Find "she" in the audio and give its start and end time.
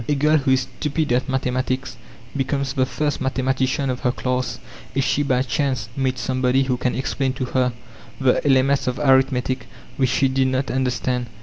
5.05-5.21, 10.09-10.27